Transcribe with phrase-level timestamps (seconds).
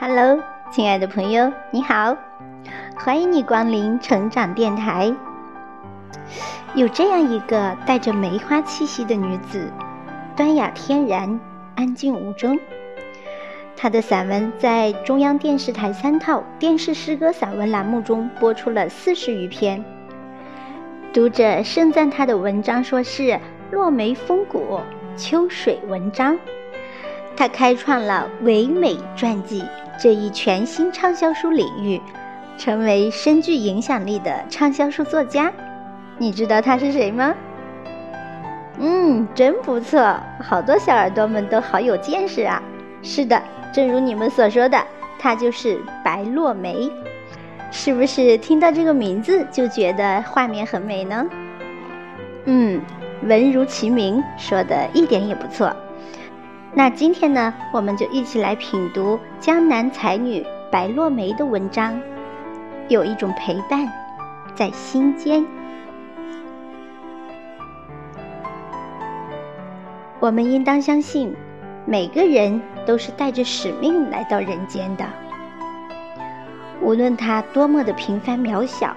[0.00, 0.38] Hello，
[0.70, 2.16] 亲爱的朋友，你好，
[2.96, 5.14] 欢迎你光临成长电台。
[6.74, 9.72] 有这样一个带着梅花气息的女子，
[10.36, 11.40] 端雅天然，
[11.74, 12.58] 安静无争。
[13.76, 19.84] 她的散文在中央电视台三套电视诗歌散文栏目中播出了四十余篇，
[21.12, 23.38] 读者盛赞她的文章，说是
[23.70, 24.80] 落梅风骨，
[25.16, 26.38] 秋水文章。
[27.38, 29.64] 他开创了唯美传记。
[29.96, 32.00] 这一全新畅销书领域，
[32.56, 35.52] 成为深具影响力的畅销书作家。
[36.18, 37.32] 你知道他是谁吗？
[38.80, 42.60] 嗯，真不错，好多小耳朵们都好有见识啊！
[43.02, 43.40] 是的，
[43.72, 44.76] 正如你们所说的，
[45.16, 46.90] 他就是白落梅。
[47.70, 51.24] 是不是听到这个名字就觉得画面很美呢？
[52.46, 52.80] 嗯，
[53.22, 55.72] 文如其名，说的一点也不错。
[56.78, 62.00] 那今天呢，我们就一起来品读江南才女白落梅的文章。
[62.86, 63.92] 有一种陪伴，
[64.54, 65.44] 在心间。
[70.20, 71.34] 我们应当相信，
[71.84, 75.04] 每个人都是带着使命来到人间的。
[76.80, 78.94] 无论他多么的平凡渺小，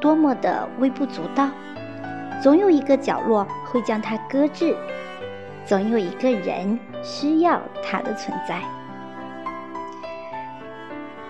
[0.00, 1.48] 多么的微不足道，
[2.42, 4.76] 总有一个角落会将它搁置。
[5.64, 8.60] 总有一个人需要它的存在。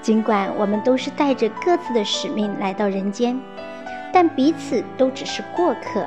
[0.00, 3.40] 尽管我们都是带着各自的使命来到人间，
[4.12, 6.04] 但彼此都只是过客，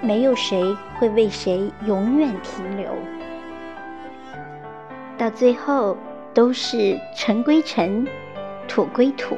[0.00, 2.94] 没有谁会为谁永远停留。
[5.18, 5.96] 到最后，
[6.32, 8.06] 都是尘归尘，
[8.68, 9.36] 土归土，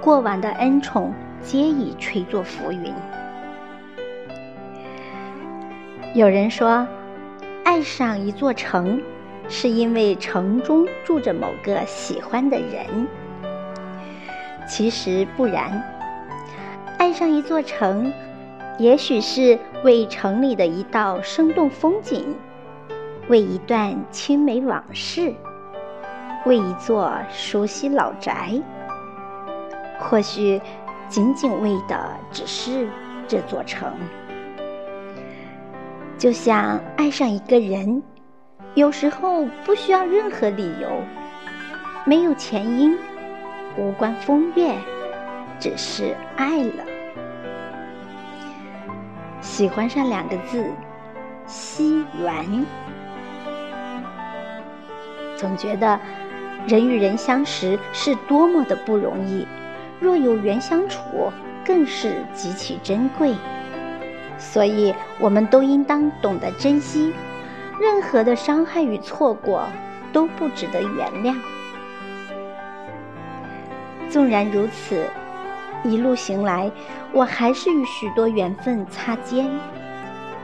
[0.00, 2.92] 过往的恩宠皆已吹作浮云。
[6.14, 6.86] 有人说。
[7.68, 8.98] 爱上一座城，
[9.46, 13.06] 是因为城中住着某个喜欢的人。
[14.66, 15.84] 其实不然，
[16.96, 18.10] 爱上一座城，
[18.78, 22.34] 也许是为城里的一道生动风景，
[23.28, 25.34] 为一段青梅往事，
[26.46, 28.50] 为一座熟悉老宅。
[29.98, 30.58] 或许，
[31.10, 32.88] 仅仅为的只是
[33.28, 33.92] 这座城。
[36.18, 38.02] 就像爱上一个人，
[38.74, 40.88] 有时候不需要任何理由，
[42.04, 42.98] 没有前因，
[43.76, 44.74] 无关风月，
[45.60, 46.84] 只是爱了。
[49.40, 50.68] 喜欢上两个字，
[51.46, 52.66] 惜缘。
[55.36, 56.00] 总觉得
[56.66, 59.46] 人与人相识是多么的不容易，
[60.00, 61.00] 若有缘相处，
[61.64, 63.32] 更是极其珍贵。
[64.38, 67.12] 所以，我们都应当懂得珍惜，
[67.80, 69.66] 任何的伤害与错过
[70.12, 71.34] 都不值得原谅。
[74.08, 75.04] 纵然如此，
[75.84, 76.70] 一路行来，
[77.12, 79.50] 我还是与许多缘分擦肩，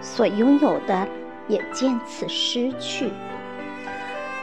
[0.00, 1.06] 所拥有的
[1.48, 3.10] 也渐次失去，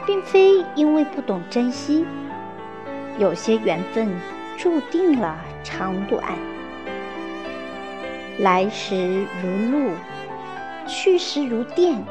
[0.04, 2.04] 并非因为不懂珍惜，
[3.18, 4.08] 有些缘分
[4.56, 6.22] 注定了长短。
[8.38, 9.90] 来时如露，
[10.86, 12.02] 去时如电，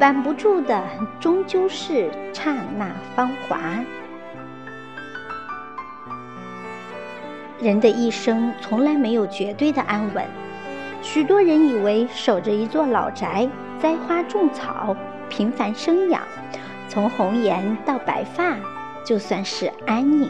[0.00, 0.82] 挽不住的
[1.20, 3.58] 终究是刹那芳华。
[7.60, 10.26] 人的一生从来没有绝对的安稳，
[11.00, 13.48] 许多人以为守着一座老宅，
[13.80, 14.94] 栽花种草，
[15.30, 16.20] 平凡生养，
[16.88, 18.56] 从红颜到白发，
[19.04, 20.28] 就算是安宁；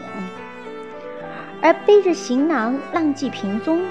[1.61, 3.81] 而背着行囊，浪迹萍踪。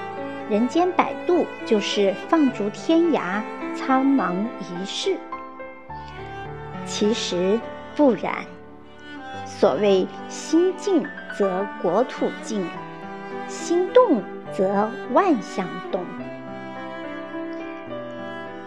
[0.47, 3.41] 人间百度，就是放逐天涯，
[3.75, 5.17] 苍茫一世。
[6.85, 7.59] 其实
[7.95, 8.45] 不然，
[9.43, 11.03] 所谓心静
[11.35, 12.63] 则国土静，
[13.47, 14.21] 心动
[14.53, 16.05] 则万象动。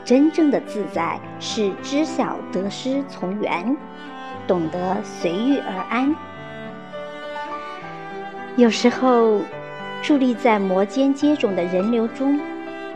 [0.05, 3.77] 真正的自在，是知晓得失从缘，
[4.49, 6.13] 懂得随遇而安。
[8.57, 9.43] 有时候。
[10.03, 12.41] 伫立在摩肩接踵的人流中，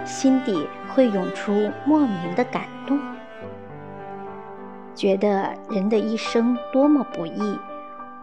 [0.04, 2.98] 心底会涌出莫名的感动，
[4.94, 7.58] 觉得人的一生多么不易，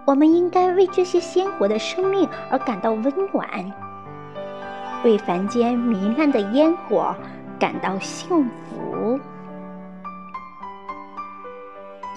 [0.05, 3.47] 我们应该为这些鲜活的生命而感到温暖，
[5.03, 7.15] 为凡间弥漫的烟火
[7.59, 9.19] 感到幸福。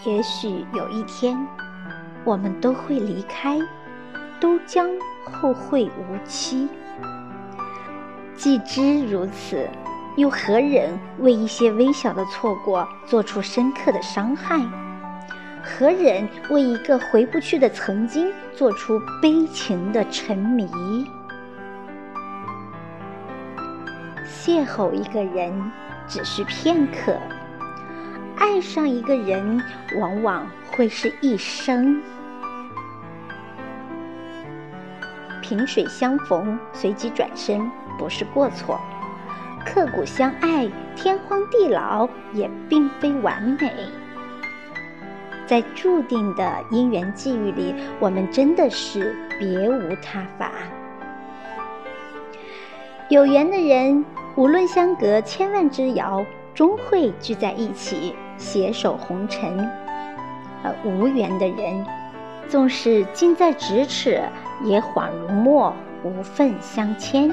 [0.04, 1.36] 也许有一天，
[2.24, 3.58] 我们都会离开。
[4.42, 4.90] 都将
[5.24, 6.68] 后会无期。
[8.34, 9.70] 既知如此，
[10.16, 14.60] 又何忍为一些微小的错过做出深刻的伤害？
[15.62, 20.66] 何忍为一个回不去的曾经做出悲情的沉迷？
[24.26, 25.52] 邂逅一个人
[26.08, 27.16] 只是片刻，
[28.36, 29.62] 爱上一个人
[30.00, 32.02] 往往会是一生。
[35.52, 38.81] 萍水相逢，随即转身，不是过错；
[39.66, 40.66] 刻骨相爱，
[40.96, 43.70] 天荒地老，也并非完美。
[45.46, 50.50] 在注定的因缘际遇里，我们真的是别无他法。
[53.10, 54.02] 有缘的人，
[54.37, 56.25] 无论相隔千万之遥，
[56.55, 59.69] 终会聚在一起，携手红尘；
[60.64, 61.84] 而无缘的人，
[62.48, 64.22] 纵使近在咫尺，
[64.64, 67.30] 也恍如墨，无份相牵。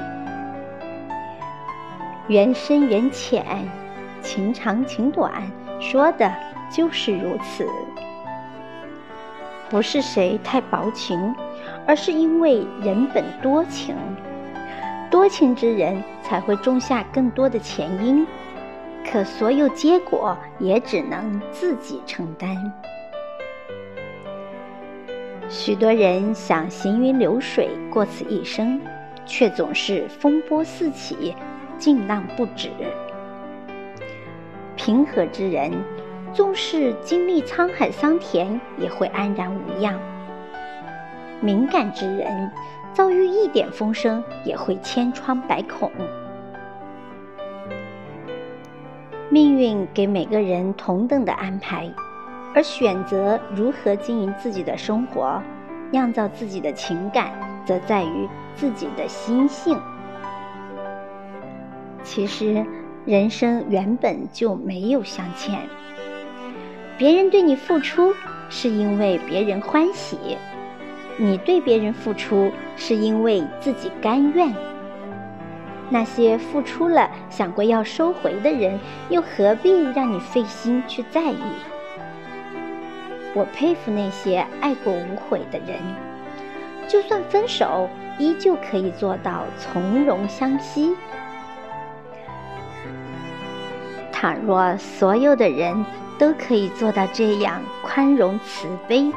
[2.28, 3.44] 缘深缘浅，
[4.22, 5.42] 情长情短，
[5.80, 6.32] 说的
[6.70, 7.66] 就是如此。
[9.68, 11.34] 不是谁太薄情，
[11.86, 13.96] 而是因为人本多情，
[15.10, 18.26] 多情之人才会种下更多的前因，
[19.10, 22.72] 可所有结果也只能自己承担。
[25.50, 28.80] 许多人想行云流水过此一生，
[29.26, 31.34] 却总是风波四起，
[31.76, 32.70] 劲浪不止。
[34.76, 35.72] 平和之人。
[36.32, 39.98] 纵使经历沧海桑田，也会安然无恙。
[41.40, 42.48] 敏感之人，
[42.92, 45.90] 遭遇一点风声，也会千疮百孔。
[49.28, 51.92] 命运给每个人同等的安排，
[52.54, 55.42] 而选择如何经营自己的生活，
[55.90, 57.30] 酿造自己的情感，
[57.64, 59.78] 则在于自己的心性。
[62.02, 62.64] 其实，
[63.04, 65.60] 人生原本就没有相欠。
[66.98, 68.12] 别人对你付出，
[68.48, 70.16] 是因为别人欢喜；
[71.16, 74.52] 你对别人付出，是因为自己甘愿。
[75.88, 81.42] 那些付出了想过要收回的人，又何必让你费心去在意？
[83.34, 85.78] 我佩服那些爱过无悔的人，
[86.88, 87.88] 就算分手，
[88.18, 90.96] 依旧可以做到从容相惜。
[94.12, 95.84] 倘若所有的人，
[96.18, 99.10] 都可以做到这样宽容慈悲，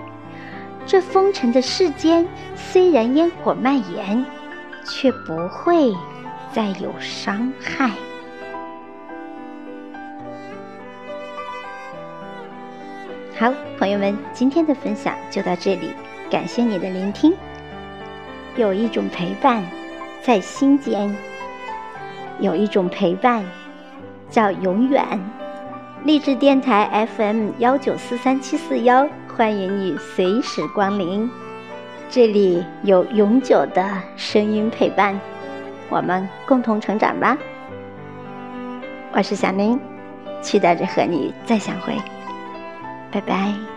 [0.85, 2.25] 这风尘的世间
[2.55, 4.25] 虽然烟火蔓延，
[4.85, 5.93] 却不会
[6.53, 7.89] 再有伤害。
[13.35, 15.89] 好，朋友们，今天的分享就到这里，
[16.29, 17.33] 感谢你的聆听。
[18.55, 19.63] 有一种陪伴，
[20.21, 21.11] 在心间；
[22.39, 23.43] 有一种陪伴，
[24.29, 25.03] 叫永远。
[26.03, 31.27] 励志电台 FM 幺九四三七四幺，欢迎你随时光临，
[32.11, 33.83] 这里有永久的
[34.15, 35.19] 声音陪伴，
[35.89, 37.35] 我们共同成长吧。
[39.11, 39.79] 我是小宁，
[40.39, 41.97] 期待着和你再相会，
[43.13, 43.72] 拜拜。